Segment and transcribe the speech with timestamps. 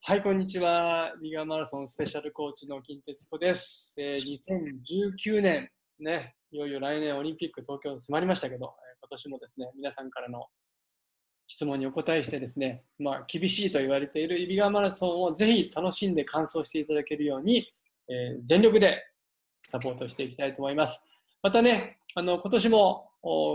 [0.00, 1.12] はい、こんにちは。
[1.22, 3.94] ビガーマラソンスペシャルコーチの金哲子です。
[3.98, 4.38] えー、
[5.26, 10.46] 2019年、ね、いよいよ来年オリンピック東京迫りましたけど、え今年もですね、皆さんからの
[11.48, 17.66] 質問にお答えしてですね、まあ、厳しいと言われているイビガーマラソンをぜひ楽しんで完走していただけるように、
[18.08, 19.02] えー全力で
[19.66, 21.06] サポートしていきたいと思います。
[21.42, 23.10] またね、あの今年も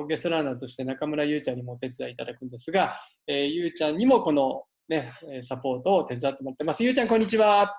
[0.07, 6.83] ゲストランナーとして中村ゆうちゃんにもお手伝いいただくんですが、えーゆうちゃんにもこの、ね、えーサポートを手伝ってもらってます。
[6.83, 7.75] ゆうちゃん、こんにちは。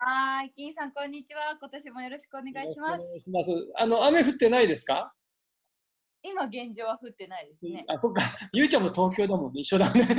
[0.00, 1.56] はーい、金さん、こんにちは。
[1.60, 5.14] 今年もよろしくお願いしますますあの雨降ってないですか？
[6.22, 7.84] 今、現状は降ってないですね。
[7.86, 8.22] あ、そっか。
[8.52, 9.60] ゆうちゃんも東京だもんね。
[9.60, 10.02] 一緒だね。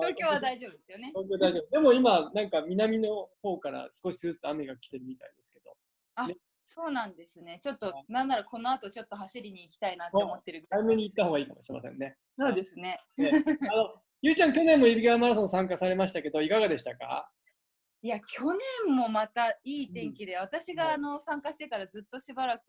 [0.00, 1.12] 東京は大丈夫ですよね。
[1.14, 1.70] 東京大丈夫。
[1.70, 5.76] でも今、なんか南の方から少しずつ雨が来てるみたいですけど。
[6.76, 7.58] そうなんですね。
[7.62, 12.16] ちょっと、なんならこの後ちょっと走りに行きたいなって思ってるぐらい早めに行った方がいいかもしれませんね。
[12.38, 13.00] そうですね。
[13.16, 13.30] ね
[13.72, 17.30] あのゆうちゃん、去年もイビガーマラソン参加されましたけど、いかがでしたか？
[18.02, 18.44] いや、去
[18.84, 22.62] 年もまたいい天気で、私があの参加してからずっとしばらく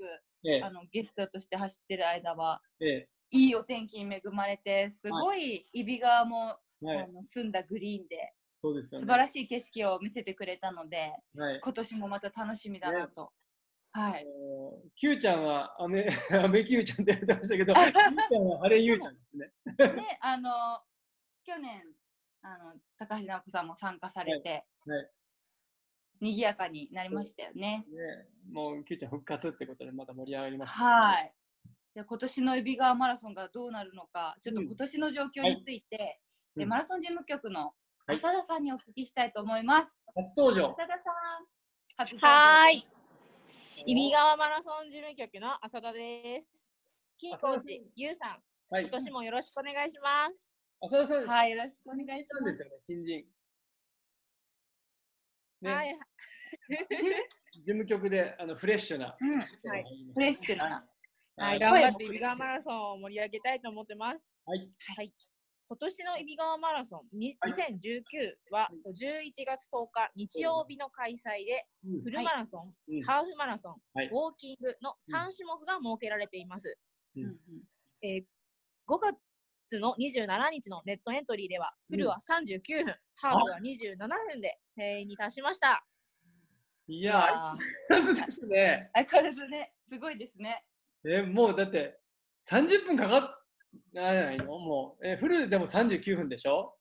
[0.45, 9.05] えあのゲストとして走ってる間は、え、えいいお天気に恵まれて、すごい揖斐川も、え、はいあ、の澄んだグリーンで、そうですよね。
[9.05, 11.59] 素晴らしい景色を見せてくれたので、はい。
[11.61, 13.31] 今年もまた楽しみだなと。
[13.91, 14.25] はい。
[14.95, 16.07] キューちゃんは雨、
[16.43, 19.51] 雨キューちゃんって言ってましたけど、ゆうちゃんは晴れゆうちゃんですね。
[19.77, 20.81] で、あの、
[21.43, 21.83] 去年、
[22.41, 24.49] あの、高橋尚子さんも参加されて、
[24.85, 25.09] はいはい
[26.19, 27.85] 賑やかになりましたよね。
[27.89, 31.33] ね、もうキューちゃん復活ってことでまた盛り上がりました、はい。
[31.93, 36.19] で今年の揖斐川マラソンがどうなるのか、ちょっとうん今年の状況について、
[36.55, 37.73] でうんマラソン事務局の
[38.07, 39.99] はい浅田さんにお聞きしたいと思います。
[40.15, 40.71] 初登場。
[40.71, 41.45] 浅田さん、
[41.97, 42.87] 初登場はーい。
[43.85, 44.19] 揖斐が。
[44.19, 46.47] 川マラソン事務局の浅田です。
[47.19, 48.91] 金コーチ、ゆうさん、はい今。
[48.97, 50.49] 年もよろしくお願いします。
[50.81, 52.51] 浅田さん、はい、よろしくお願いしま。
[52.51, 53.25] すすよね、新人。
[55.61, 55.99] ね、はい。
[57.53, 59.15] 事務局であのフレッシュな。
[59.19, 60.87] うん、はいフレッシュな。
[61.35, 61.59] はい、はい。
[61.59, 64.33] 頑張って揖斐川マラソンを盛り上げたいと思ってます。
[64.45, 64.71] はい。
[64.95, 65.13] はい。
[65.69, 67.51] 今年の揖斐川マラソンにはい。
[67.51, 68.01] 2019
[68.51, 72.01] は11月10日日曜日の開催で、うん。
[72.03, 73.01] フルマラソン、うん。
[73.01, 74.07] ハーフマラソン、はい。
[74.07, 76.77] ウォーキングの3種目が設けられています。
[77.15, 77.23] うん。
[77.23, 77.37] うんうん。
[78.01, 78.23] えー
[78.89, 85.85] 5月の27日のネットエントリーでは、フルは39分、ハーフは27分で定員に達しました。
[86.87, 88.89] いやわー、相変わらずですね。
[88.93, 90.63] 相変わらずね、すごいですね。
[91.05, 91.99] え、もうだって
[92.49, 93.46] 30分かかっ
[93.93, 94.45] ないの？
[94.59, 96.75] もう、え、フルでも39分でしょ？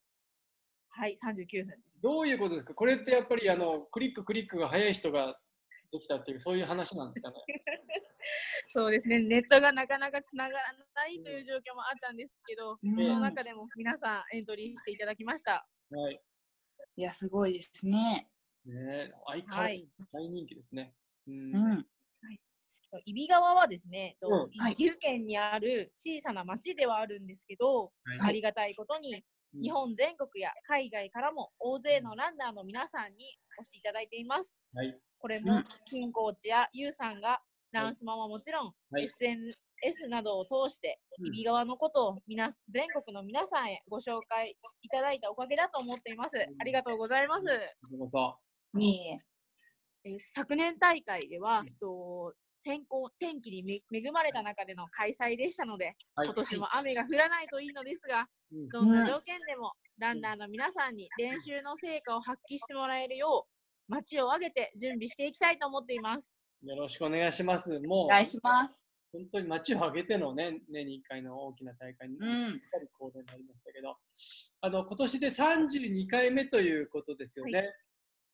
[0.89, 1.81] はい、39分です。
[2.01, 2.73] どういうことですか？
[2.73, 5.37] これってやっぱりあのクリッククリックが早い人が
[5.91, 7.35] できたっていう、そういう話なんですかね？
[8.67, 15.65] そうですね、ネットがなかなかつながらないという状況もあったんですけど、うんその中でも皆さんエントリーしていただきました。
[15.91, 16.21] はい。
[16.97, 18.27] いや、すごいですね。
[18.65, 18.73] ね
[19.09, 20.93] え相変わらはいず大人気ですね。
[21.27, 21.87] うんうん。
[22.91, 24.75] 揖斐川はですね、とうんはい。
[24.75, 28.19] 岐阜県にある小さな町ではあるんですけど、はい。
[28.21, 29.23] ありがたいことに、
[29.55, 29.61] うん。
[29.61, 33.25] 日本全国や海外からも大勢のランナーの皆さんに
[33.59, 34.55] お越しいただいています。
[34.73, 34.97] はい。
[35.19, 39.03] これもうん、金コーチやユウさんが、ランスマはもちろん、はい。
[39.03, 39.55] SNS
[40.09, 41.25] などを通して、うん。
[41.33, 46.37] 揖斐川のことを皆全国の皆さんへご紹介いただいたおかげだと思っています。
[46.37, 47.45] ありがとうございます。
[47.45, 47.51] ど
[47.95, 48.37] うもそ。
[48.77, 49.19] いえいえ。
[50.05, 52.33] えー昨年大会では、えっと
[52.67, 66.37] 天候天気にめ恵まれた中での開催でしたので、はい今年も雨が降らないといいのですが、うんどんな条件でもランナーの皆さんに練習の成果を発揮してもらえるよう、街を挙げて準備していきたいと思っています。
[66.61, 67.79] よろしくお願いします。
[67.79, 68.77] もうお願いします。
[69.13, 73.95] 本当に街を挙げてのね、年に1回の大きな大会に、しうんっかり行動になりましたけど、
[74.59, 77.73] あの今年で32回目ということですよね。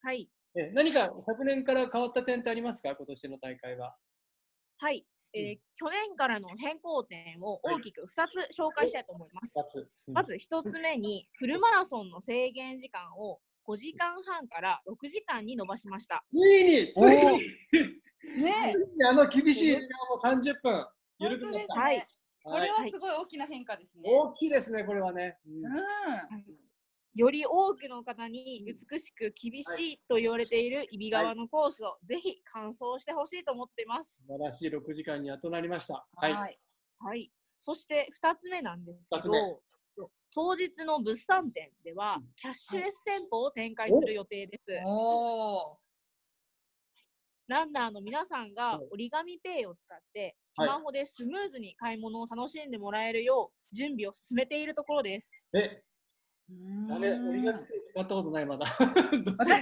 [0.01, 0.27] はい。
[0.55, 3.95] え何か昨年から変わった点ってありますか、今年の大会は。
[4.83, 5.05] はい。
[5.33, 9.55] えーうん去年からの変更点を大きく2つ紹介したいと思います。
[10.13, 16.23] まず1つ目に、フルマラソンの制限時間を5時間半から6時間に延ばしました。
[16.31, 17.03] ついに、つい
[18.37, 19.05] に、ねえ。
[19.07, 20.87] あの厳しい時間も30分、
[21.17, 21.57] 緩くなった。
[21.57, 22.07] 本当ですねはい
[22.45, 24.01] これはすごい大きな変化ですね。
[24.03, 25.37] 大きいですね、これはね。
[25.47, 25.73] うんうん。
[27.15, 34.23] より多くの方に美しく厳しいと言われている揖斐川のコースをぜひ完走してほしいと思っています。
[34.27, 35.93] 素晴らしい6時間にやっとなりました。
[36.15, 36.53] ははい。
[36.53, 36.59] い。
[36.99, 37.31] はい。
[37.59, 39.61] そして2つ目なんですけど、
[40.35, 44.65] 当日の物産展ではうんキャッシュレス店舗を展開する予定です。
[44.83, 45.77] おお。
[47.47, 55.47] ランナーの皆さんがはい折り紙ペイを使って、スはいマホでスムーズに買い物を楽しんでもらえるよう準備を進めているところです。
[55.53, 55.83] え、
[56.49, 56.87] うーん。
[56.87, 58.65] ダメ、折り紙ペイ使ったことない、まだ。
[58.65, 59.61] 私もまだ使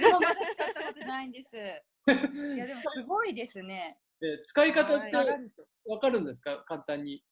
[0.74, 1.54] たことないんです。
[1.54, 3.98] いやでも すごいですね。
[4.22, 5.50] え使い方ってはい。
[5.86, 6.64] わかるんですか？
[6.64, 7.24] 簡単に。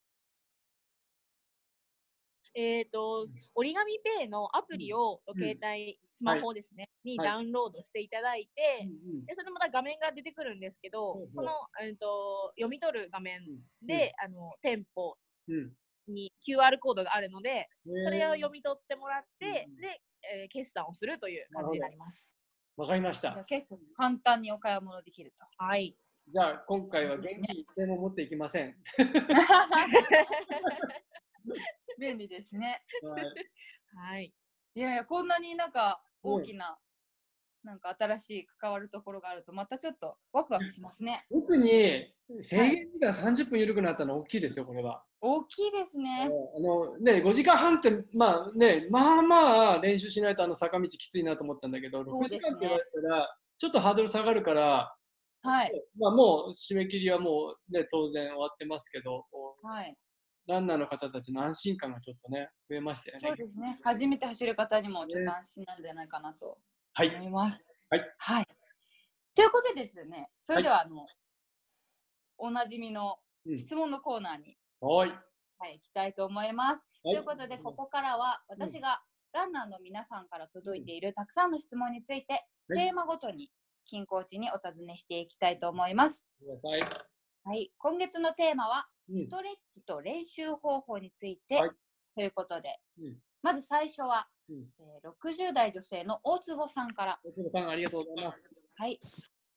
[2.55, 5.35] えっ、と、折り紙ペイのアプリをうん。
[5.37, 7.29] 携帯、スマホですね、にはい。
[7.29, 11.51] ダウンロードしていただいて、うんでそれまた画面が出てくるんですけど、ほうほうその、
[11.81, 15.17] えー、と読み取る画面うんで、あの店舗
[15.49, 15.77] うん
[16.09, 20.01] に QR コードがあるので、うんそれを読み取ってもらって、うんで、
[20.43, 22.35] えー決算をするという感じになります。
[22.77, 23.45] わかりました。
[23.47, 25.65] 結構簡単にお買い物できると。
[25.65, 25.97] はい。
[26.33, 28.77] じゃあ、今回は現金一銭も持っていきません。
[31.99, 32.83] 便利ですね。
[33.03, 33.25] はい
[33.95, 34.33] はい。
[34.75, 36.79] いやいや、こんなになんか大きな、
[37.65, 41.27] なんか新しい関わるところがあると、またちょっとワクワクしますね。
[41.31, 42.13] 特に
[42.43, 45.03] 制限時間30分緩くなったのは大きいですよ、これは。
[45.21, 46.29] 大きいですね。
[46.57, 54.95] あのね、5時間半って、まあね、まあまあ練習しないとあの坂道きついなと思ったんだけど、6ね時間って言われたら、ちょっとハードル下がるから、
[55.43, 55.73] はい。
[55.99, 59.25] まあ、もう締め切りはもう、ね、当然終わってますけど、
[59.63, 59.97] はい。
[60.47, 63.21] ランナーの方たちの安心感がちょっとね、増えましたよね。
[63.21, 63.79] そうですね。
[63.83, 66.59] 初めて走る方にもちょっと安心なんじゃないかなとはい。
[67.09, 67.59] 思います。
[67.91, 68.15] はい。
[68.19, 68.47] はい。
[69.35, 71.07] ということでですね、それではあの、
[72.39, 73.17] おなじみの
[73.47, 75.11] うん質問のコーナーに、はい。
[75.59, 76.75] はい、行きたいと思います。
[76.75, 79.01] はいということで、ここからは私が
[79.33, 82.45] ランナーの皆さんから届いているたくさんの質問について、はい
[82.87, 83.51] テーマごとに
[83.87, 86.27] 金コーチにお尋ねしていきたいと思います。
[87.43, 91.71] はい、今月のテーマは、うんストレッチと練習方法について、はい
[92.15, 98.43] ということで、うんまず最初は、うんえー60代女性の大坪さんから、大久保さん、ありがとうございます。
[98.77, 99.01] はい、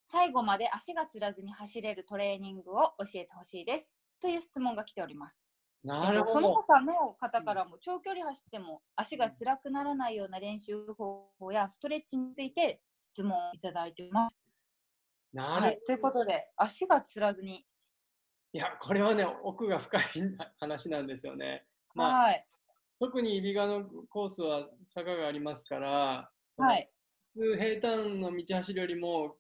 [0.08, 3.92] 最後まで足がつらずに走れるトレーニングを教えてほしいです
[4.22, 5.42] という質問が来ております。
[5.84, 6.54] なるほえっとそのど。
[6.54, 14.36] 他の方からも長距離走っても足が辛くならないような練習方法やストレッチについて質問をいただいています。
[15.34, 17.66] なるはい、ということで足がつらずに、
[18.54, 20.02] いや、これはね、奥が深い
[20.60, 21.66] 話なんですよね。
[21.96, 22.46] まあ、はい
[23.04, 26.90] 特に揖斐川のコースは坂がありますから、はい。
[27.34, 29.36] 普通平坦の道走りよりも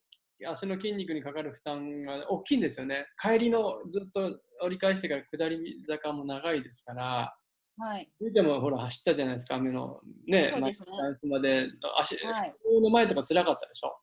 [0.45, 3.05] 足の筋肉にかかる負担が大きいんですよね。
[3.21, 7.33] 帰りのずっと折り返してから下り坂も長いですから、
[7.77, 8.11] はい。
[8.19, 10.87] 見てもほら走ったじゃないですか、雨のね、そうですね。
[10.97, 12.53] ダンスまで足、はい。
[12.81, 13.97] の前とか辛かったでしょ？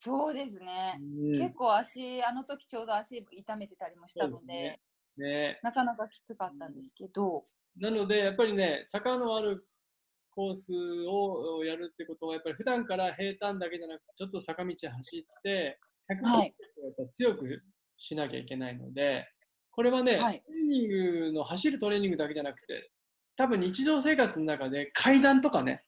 [0.00, 1.38] そうですね、うん。
[1.38, 4.80] 結構足あの時ちょうど足痛めてたりもしたので
[5.16, 5.60] そうね。
[5.62, 7.44] なかなかきつかったんですけど、
[7.76, 9.66] なので、やっぱりね、坂のある
[10.30, 10.72] コース
[11.08, 15.78] をやるってことは、やっぱり普段から平坦だけじゃなくて、ちょっと坂道走って、
[16.10, 16.54] 100キロはい
[17.12, 17.62] 強く
[17.96, 19.26] しなきゃいけないので、
[19.72, 20.42] これはね、はい。
[20.46, 20.88] トレーニン
[21.30, 22.90] グの走るトレーニングだけじゃなくて、
[23.36, 25.84] 多分日常生活の中で階段とかね、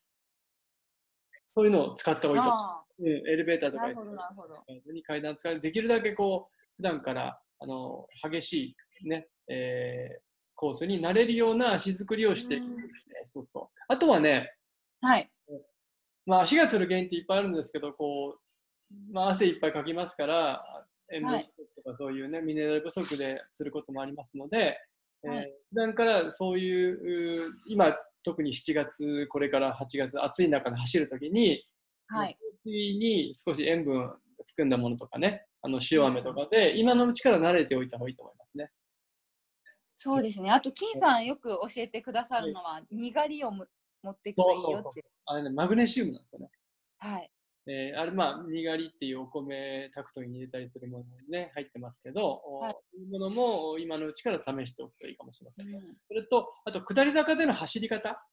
[1.55, 2.53] そういうのを使った方がいいと。
[2.53, 3.89] あうん、エレベーターとか
[4.93, 5.61] に階段使う。
[5.61, 10.26] できるだけこう普段からあの激しいね、えー
[10.57, 12.71] コースに慣れるような足作りをしていくうん。
[13.27, 13.79] そうそう。
[13.89, 14.53] あとはね、
[15.01, 15.31] はい。
[16.25, 18.37] まあ、足がつる原因っていっぱいあるんですけどこ
[18.91, 20.61] う、まあ、汗いっぱいかきますから
[21.13, 24.77] 塩分不足とかそういうね、ミネラル不足ですることもありますので、
[25.25, 25.53] えーはい。
[25.71, 27.95] 普段からそういうう今
[28.25, 31.63] 特に7月これから8月暑い中で走るときに
[32.09, 32.37] はい。
[32.41, 34.11] コーヒーに少し塩分
[34.47, 38.71] 含んだものとかね、あの塩飴とかで、今のうちから慣れておいた方がいいと思いますね。
[39.97, 40.51] そうですね。
[40.51, 43.67] あと金さんよく教えてくださるのは、にがりをも
[44.03, 44.75] 持ってくといいよって。
[44.77, 44.93] そうそう
[45.27, 46.51] あれね、マグネシウムなんですよね。
[46.99, 47.31] はい。
[47.69, 52.73] えーあれ、まあ、にがりっていうお米炊くときに入れたりするものにね、入ってますけど、おはい。
[52.73, 55.67] そういうものも今のうちから試しておくといいかもしれません。
[55.67, 55.97] うん。
[56.07, 58.25] それと、あと、下り坂での走り方。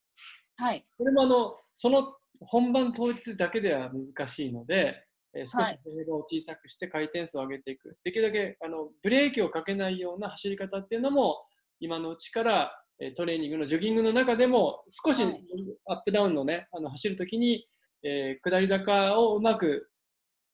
[0.55, 0.86] はい。
[0.98, 5.03] これもあの、その本番当日だけでは難しいので、
[5.36, 5.79] えー少しはい。
[5.84, 7.98] フェードを小さくして回転数を上げていく。
[8.03, 11.43] できるだけあのブレーキをかけないような走り方っていうのも、
[11.80, 15.42] 今のうちから、えートレーニングのジョギングの中でも少しはい
[15.88, 17.68] アップダウンのね、あの走るときに、
[18.03, 19.89] えー下り坂をうまく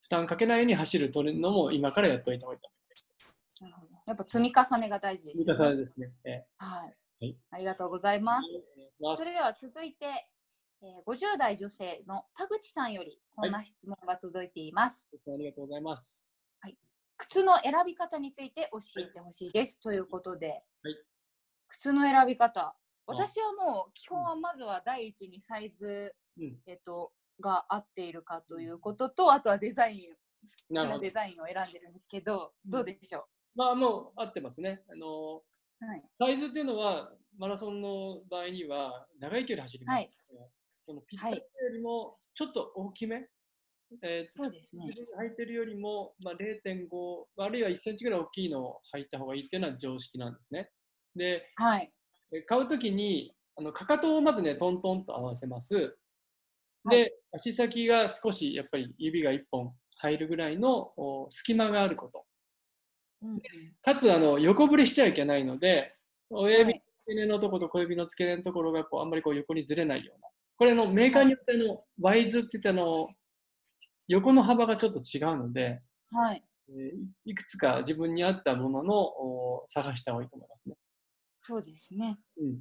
[0.01, 3.17] 負担かけないように走るというのも今からやっておいた方がいいと思います。
[3.61, 6.11] なるほどやっぱ積み重ねが大事です、積み重ねですね。
[6.25, 8.47] えはい、はいありがとうございます。
[9.01, 15.03] ーそれでは続いて、えー50代女性の田口さんよりこんな質問が届いています。
[15.11, 16.29] ありがとうございます。
[17.19, 19.79] 靴の選び方について教えてほしいです。
[19.81, 20.95] ということで、はい
[21.69, 22.75] 靴の選び方。
[23.07, 30.09] 私はもう基本はまずは第一にサイズ、うんえっと、が合っているかということと、あとはデザイ
[30.69, 31.11] ンなるほどデ。
[31.11, 34.83] ザインを選んでるんですけど、どうでしょまあもう合ってますね。
[34.91, 35.41] あの、
[35.81, 36.03] うはい。
[36.19, 40.11] サイズっていうのは、マラソンの場合には、長い距離走りますはい
[40.85, 43.27] そのぴったりよりもちょっと大きめ、
[44.01, 44.85] えーそうですね
[45.21, 46.89] 履いてるよりも、まあ、0.5、
[47.37, 50.71] あるいは1センチぐらい大きいのを履いた方がいいっていうのは常識なんですね。
[51.19, 51.91] で、はい。
[52.33, 55.75] え買うときに、あのかかとをまずね、トントンと合わせます。
[55.75, 55.93] はい
[56.89, 62.25] で、足先が少しやっぱり指が1本入るぐらいのお隙間があること。
[63.21, 63.41] うん
[63.83, 65.93] かつ、あの横振れしちゃいけないので、
[66.29, 70.29] 親指のはい付け根のところと小指の付け根のところがこうあんまりこう横にずれないような。
[70.57, 73.09] これあのメーカーによってあの、ワイズって言ってあの、
[74.07, 75.77] 横の幅がちょっと違うので、
[76.11, 76.43] はい。
[76.69, 80.75] えーいくつか自分に合ったもののお探した方がいいと思いますね。
[81.49, 82.19] そうですね。
[82.37, 82.59] うん、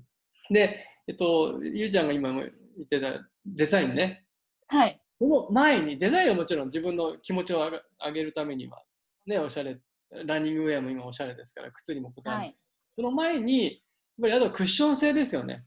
[0.51, 2.51] で、えっと、ゆうちゃんが今も言
[2.85, 3.13] ってた
[3.45, 4.25] デザインね。
[4.67, 4.99] はい。
[5.19, 7.71] その前に、デザインはもちろん自分の気持ちを
[8.03, 8.83] 上げるためには、
[9.27, 9.79] ね、おしゃれ、
[10.25, 12.57] ランニングウェアも今おしゃれですから、靴にも答える、はい。
[12.97, 13.75] その前に、やっ
[14.23, 15.67] ぱりあとはクッション性ですよね。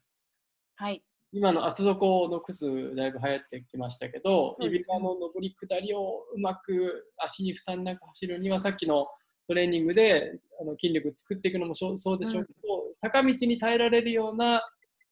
[0.78, 1.04] はい。
[1.32, 9.08] 今の厚底の靴だいぶ流行ってきましたけど、そうですねの上り下りをうまく足に負担なく走るにはさっきの
[9.52, 12.60] トレーニングであの筋力作っていくのもそうそうでしょうけど、
[12.96, 14.62] 坂道に耐えられるような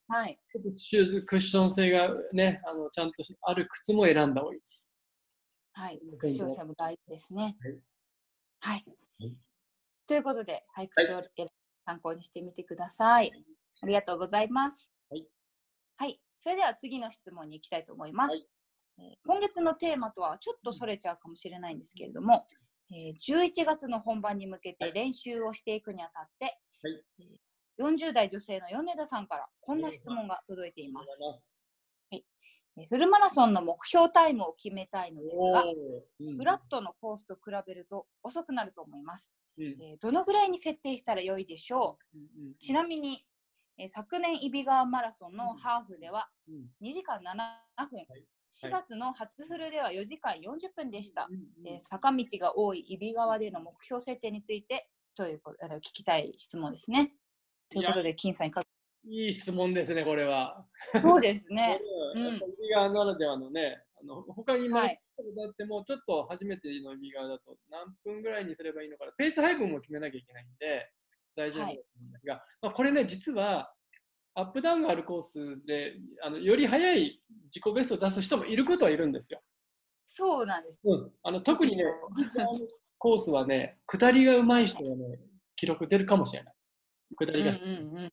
[0.07, 0.39] はい。
[0.77, 4.89] シューズクッション性がねあのちゃんとある靴も選んだ方がいいです。
[5.73, 5.99] はい。
[6.17, 7.57] クッション性も大事ですね。
[8.61, 8.75] はい。
[8.75, 8.85] はい
[10.07, 11.47] ということで、はい、靴を選
[11.85, 13.31] 参考にしてみてください。
[13.81, 14.89] ありがとうございます。
[15.09, 15.27] はい。
[15.97, 16.21] はい。
[16.39, 18.47] それでは次の質問に行きたいと思います。
[19.25, 22.45] 今月のテーマとはちょっとそれちゃうかもしれないんですけれども、
[22.91, 26.45] えー11月の本番に向けて練習をしていくにあたって、
[26.83, 27.03] はい。
[27.19, 27.39] えー
[27.81, 31.17] 40代女性の米田さんからこんな質問が届いています。
[32.11, 32.21] えー
[32.87, 35.63] フルマラソンの目標タイムを決めたいのですが、
[36.21, 36.37] うん。
[36.37, 39.33] フラットのコースと比べると遅くなると思います。
[39.57, 39.65] うん。
[39.81, 42.17] えーどのぐらいに設定したら良いでしょう？
[42.17, 43.25] うんちなみに、
[43.77, 48.05] えー昨年揖斐川マラソンのハーフではうん2時間7分、い
[48.63, 51.27] 4月の初フルでは4時間40分でした。
[51.29, 57.13] うんえー坂道が多い揖斐川での目標設定についてということあの聞きたい質問ですね。
[57.69, 58.61] ということで、金さんいか
[59.05, 60.65] いい質問ですね、これは。
[60.93, 61.79] がそうですね。
[62.15, 70.91] うんうんやっぱ指側ならではのね、あの他にマラソはいンだっても、ちょっと初めての指側だと何分ぐらいにすればいいのかな、ペース配分も決めなきゃいけないんで、
[71.35, 73.73] 大丈夫だと思うんですが、まあ、これね、実は
[74.39, 75.93] アップダウンがあるコースで、
[76.23, 79.41] あのより速い自己ベストを出す人もいることはいるんですよ。
[80.15, 80.79] そうなんです。
[80.83, 81.83] うん、あの特にね、
[82.97, 85.19] コースはね、下りが上手い人はね、
[85.55, 86.53] 記録出るかもしれない。
[87.17, 88.11] 下りがうんうんうんうん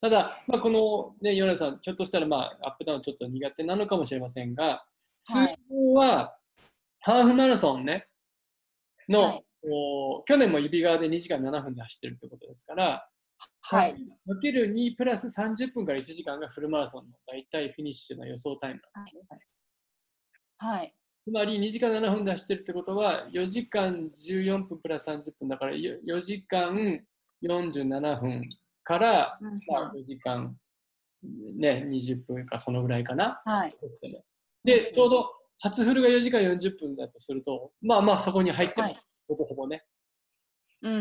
[0.00, 4.86] ただ、まあ、この、ね、米田さん、ひょっとしたら、まあ、アップダウンちょっと苦手なのかもしれませんが、
[5.24, 6.36] 通はい常は、
[7.00, 8.06] ハーフマラソンね、
[9.08, 13.08] の、はいお去年も指側で2時間7分で走ってるってことですから、
[13.60, 13.92] はい。
[13.92, 13.98] か
[14.40, 19.40] ける2プラス30分から1時間がフルマラソンの大体フィニッシュの予想タイムなんですね。
[20.58, 20.94] はい。
[21.24, 27.00] つまり2時間7分で走ってるってことは、4時間14分プラス30分だから、よ4時間
[27.42, 28.42] 47分
[28.82, 30.56] から、うんまあ、5時間、
[31.56, 33.42] ね、20分かそのぐらいかな。
[33.44, 33.76] はい。
[34.64, 39.84] で、ちょうど初フルが4時間40分だとすると、まあまあそこに入ってます、はいほぼほぼね。
[40.82, 40.92] うん。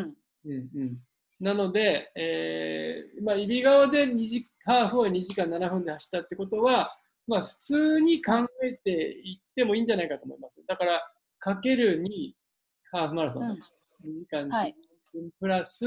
[0.46, 0.98] うんうん、
[1.40, 6.96] なので、えーまあ、揖斐川で2時ハーフを2時間7分で走ったってことは、
[7.28, 10.62] まあ、普通に考えていってもいいんじゃないかと思います。
[10.68, 11.02] だから、
[11.40, 12.34] かける2
[12.92, 13.60] ハーフマラソン、うん
[14.06, 14.76] 2時間10はい
[15.12, 15.86] 分プラス、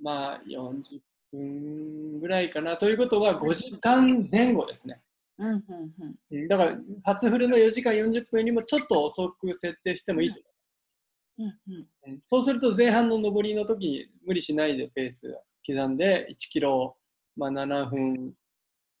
[0.00, 1.00] まあ、40
[1.32, 2.76] 分ぐらいかな。
[2.76, 5.00] ということは、5時間前後ですね。
[5.38, 5.62] うんうん
[6.00, 6.14] うん。
[6.30, 10.51] うんだから、初フルの4時間40分よりもちょっと遅く設定してもいいと思います。
[11.38, 11.86] うんうん。
[12.06, 16.96] うんそうすると前半の上りの時に無理しないでペース刻んで1キロ、
[17.36, 18.34] まあ、7分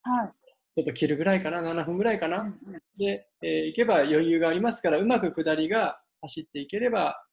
[0.02, 0.32] はい。
[0.74, 7.24] ちょっと切るぐらいかな？7分ぐらいかな、うんうんで、えー行けば余裕がありますからうまく下りが走っていければ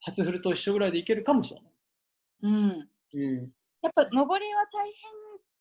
[0.00, 1.72] 初フルと一緒ぐらいでいけるかもしれない。
[2.42, 2.88] うん。
[3.14, 5.18] うんやっぱ上りは大変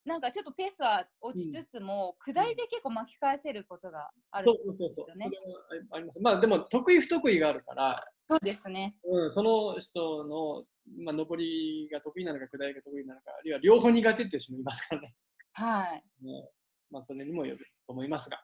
[0.08, 5.10] なんかちょっとペースは落ちつつも、下りで結構巻き返せることがあるそうそうそうそう。
[5.10, 6.20] よねそれはあります。
[6.22, 8.96] まあでも得意不得意があるから、そうですね。
[9.04, 10.66] うん、その人の、
[11.04, 15.16] まあ、上りが得意なのか下りが得意なのか、あるいは両方苦手っていう人もいますからね。
[15.54, 16.04] はい。
[16.24, 16.50] ね
[16.92, 18.42] まあそれにもよると思いますが。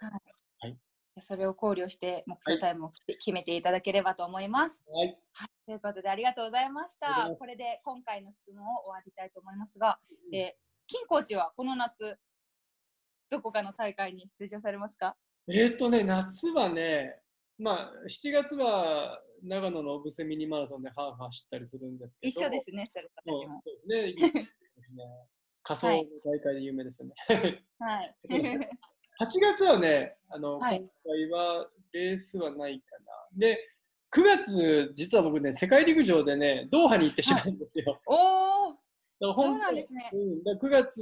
[1.22, 5.08] それを考慮して目標タイムを決めていただければと思います、はい。
[5.34, 7.30] はい、ということでありがとうございました。
[7.38, 10.00] これで今回の質問を終わりたいと思いますが、
[10.34, 12.18] えー金コーチはこの夏
[13.32, 15.16] どこかの大会に出場されますか？
[15.48, 17.23] えっ、とね、夏はね、
[17.64, 23.62] まあ、7月は長野の小布施ミニマラソンでハーフ走ったりするんですけど、一緒ですね、それ私も。
[23.64, 24.14] そうで
[24.84, 25.06] すね。
[25.64, 27.64] 仮想の大会で有名ですよね。
[27.80, 28.16] はい。
[29.22, 33.30] 8月はね、あの、はい今回はレースはないかな。
[33.38, 33.58] で、
[34.14, 38.02] 9月、実は僕ね、世界陸上でね、ドーハに行ってしまうんですよ。
[38.08, 40.10] おお、だからそうなんですね。
[40.12, 41.02] うん、だから9月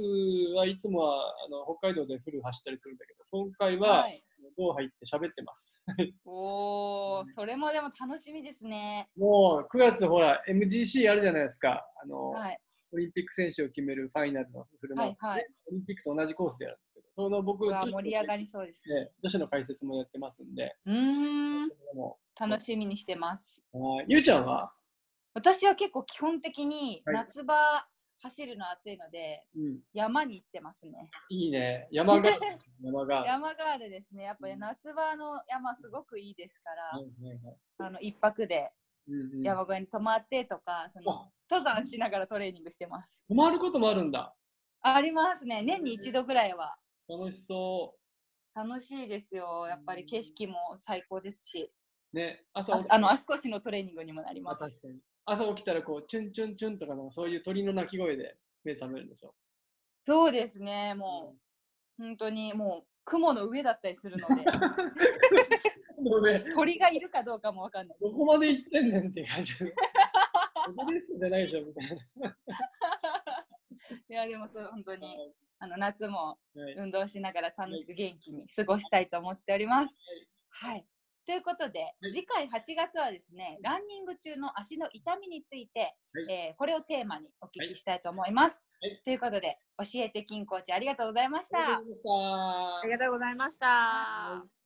[0.54, 4.22] はいつもはあの北海道でフル走ったりするんだけど、今回ははい。
[4.56, 5.82] ドーハ行って喋ってます。
[6.24, 9.08] おお、それもでも楽しみですね。
[9.16, 11.84] もう9月ほら、MGC あるじゃないですか。
[12.02, 12.58] あの、はい。
[12.94, 18.94] オリンピック選手を決めるファイナルのフルマラソン、はいはいオリンピックと同じコースでやるんですけど、その僕、うわ女子の盛り上がりそうですね。
[19.04, 23.62] ね女子の解説もやってますんで、うーん、も楽しみにしてます。
[23.72, 24.72] うはいゆうちゃんは、
[25.34, 27.86] 私は結構基本的にはい夏場
[28.22, 31.10] 走るの暑いので、うん、山に行ってますね。
[31.28, 31.88] いいね。
[31.90, 32.30] 山が、
[32.80, 33.26] 山が。
[33.26, 34.24] 山ガールですね。
[34.24, 38.72] やっぱり夏場の山すごくいいですから、あの一泊で
[39.42, 43.24] 山小屋に泊まってとか、そのあ登山しながらトレーニングしてます。
[43.28, 44.34] 泊まることもあるんだ。
[44.82, 45.62] ありますね。
[45.62, 46.76] 年に一度ぐらいは。
[47.08, 47.96] 楽しそ
[48.54, 49.66] 楽しいですよ。
[49.66, 51.72] やっぱり景色も最高ですし、
[52.12, 52.16] う。
[52.16, 54.58] ね、朝ああの足腰のトレーニングにもなりあます。
[54.60, 59.34] 確かに朝起きたらこう、チュンチュンチュンとかなんかそういう鳥の鳴き声で目覚めるんでしょ？
[60.04, 60.94] そうですね。
[60.94, 61.36] も
[61.98, 64.44] う本当にもう雲の上だったりするので、
[66.54, 67.98] 鳥がいるかどうかもわかんない。
[68.00, 69.72] どこまで行ってんねんっていう感じで。
[70.66, 72.36] ここですじゃないでしょみたいな。
[74.08, 79.94] いやでもそう本当にあの夏もはい運動しながら楽しく元気に過ごしたいと思っております。
[80.50, 80.84] はい。
[81.26, 82.12] ということで、はい。
[82.12, 86.32] 次回8月はですね、ランニング中の足の痛みについて、はい。
[86.32, 88.60] えーこれをテーマにお聞きしたいと思います。
[88.80, 89.00] はい。
[89.04, 91.58] ということで、教えて金コーチありがとうございました。
[92.82, 94.61] ありがとうございました